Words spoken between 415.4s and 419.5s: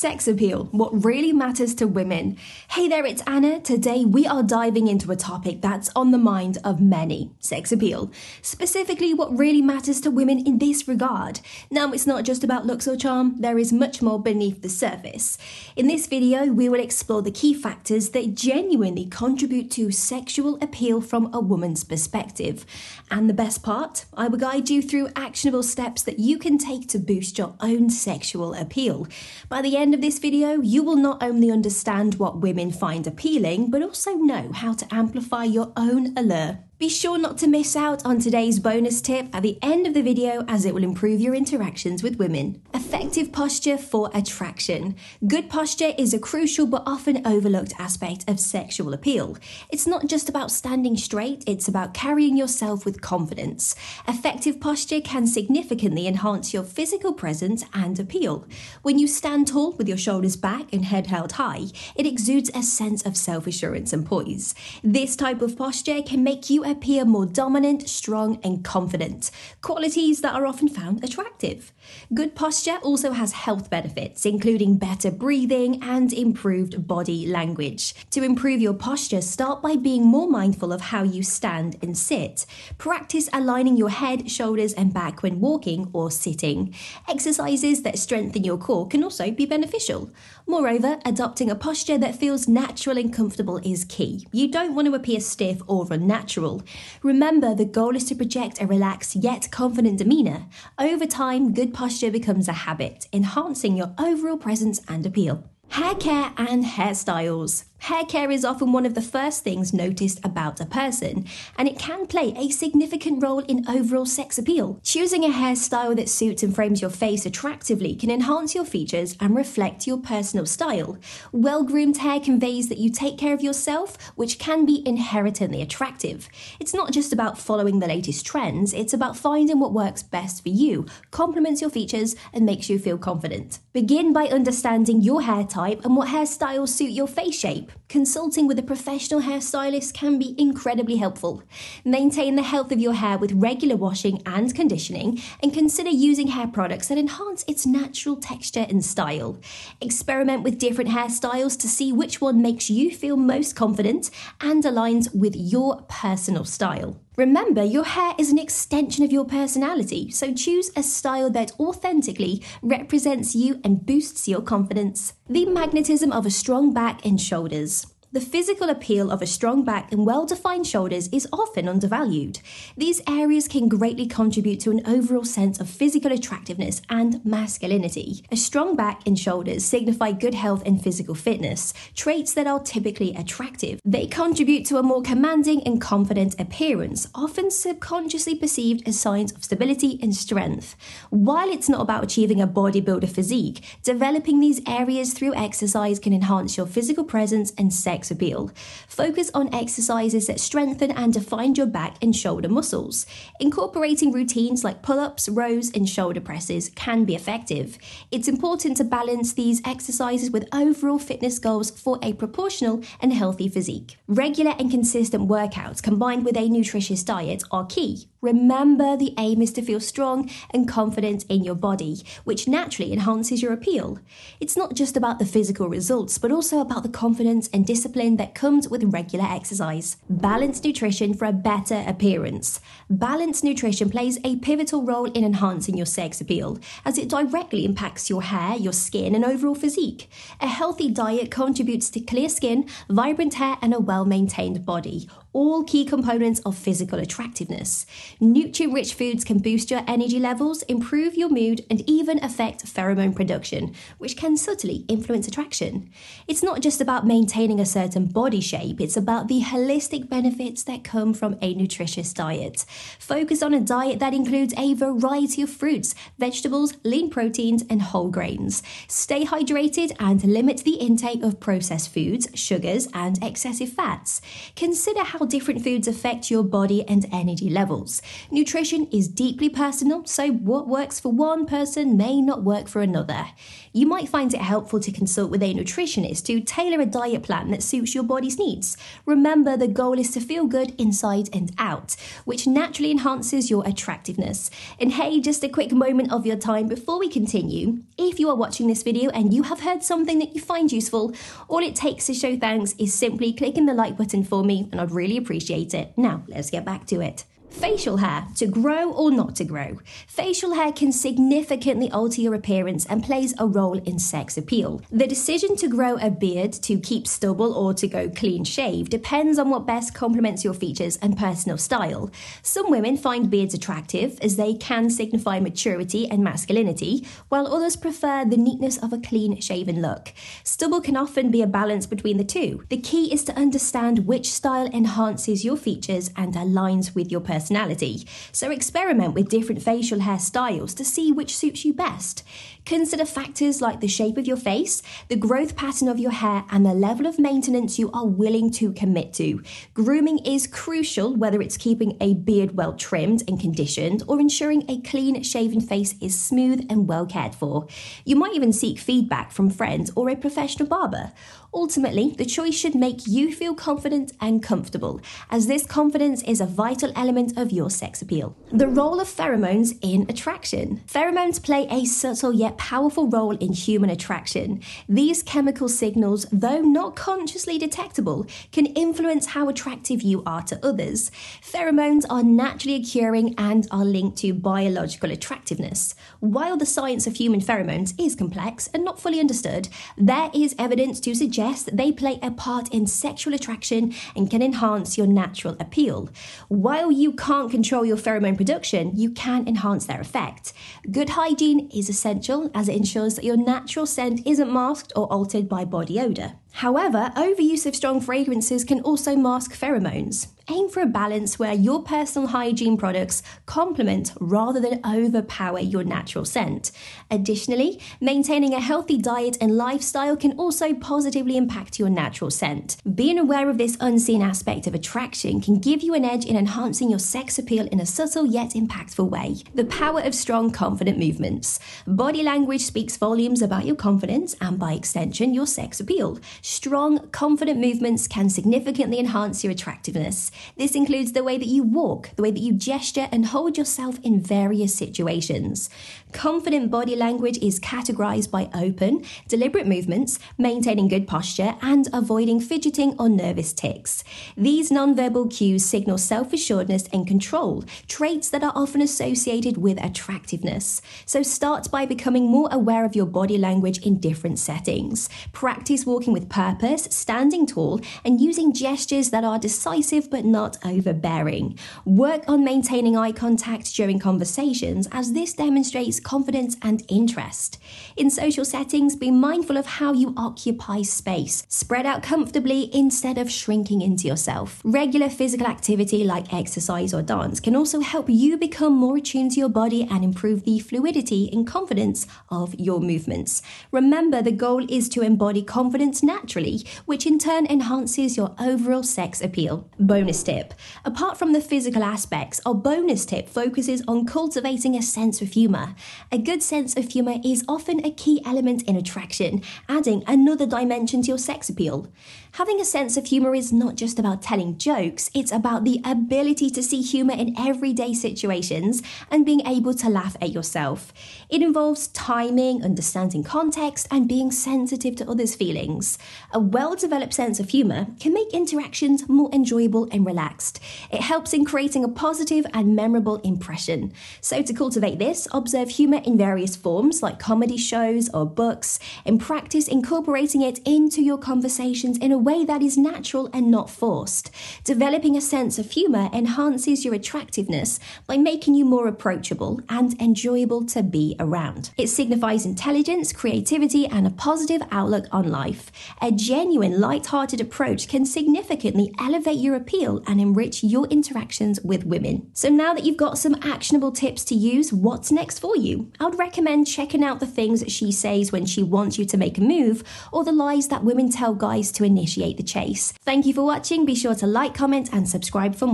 your natural scent. Additionally, maintaining a healthy diet